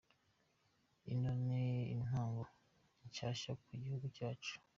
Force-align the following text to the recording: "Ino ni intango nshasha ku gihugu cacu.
"Ino 1.11 1.31
ni 1.45 1.63
intango 1.95 2.43
nshasha 3.07 3.51
ku 3.61 3.65
gihugu 3.81 4.05
cacu. 4.17 4.55